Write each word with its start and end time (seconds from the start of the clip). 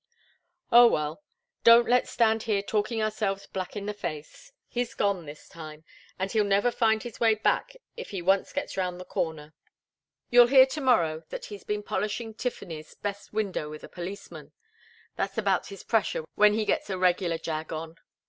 Oh, 0.71 0.87
well! 0.87 1.21
Don't 1.63 1.87
let's 1.87 2.09
stand 2.09 2.41
here 2.49 2.63
talking 2.63 3.03
ourselves 3.03 3.45
black 3.45 3.75
in 3.75 3.85
the 3.85 3.93
face. 3.93 4.51
He's 4.67 4.95
gone, 4.95 5.27
this 5.27 5.47
time, 5.47 5.83
and 6.17 6.31
he'll 6.31 6.43
never 6.43 6.71
find 6.71 7.03
his 7.03 7.19
way 7.19 7.35
back 7.35 7.75
if 7.95 8.09
he 8.09 8.19
once 8.19 8.51
gets 8.51 8.75
round 8.77 8.99
the 8.99 9.05
corner. 9.05 9.53
You'll 10.31 10.47
hear 10.47 10.65
to 10.65 10.81
morrow 10.81 11.21
that 11.29 11.45
he's 11.45 11.63
been 11.63 11.83
polishing 11.83 12.33
Tiffany's 12.33 12.95
best 12.95 13.31
window 13.31 13.69
with 13.69 13.83
a 13.83 13.87
policeman. 13.89 14.53
That's 15.17 15.37
about 15.37 15.67
his 15.67 15.83
pressure 15.83 16.23
when 16.33 16.55
he 16.55 16.65
gets 16.65 16.89
a 16.89 16.97
regular 16.97 17.37
jag 17.37 17.71
on. 17.71 17.97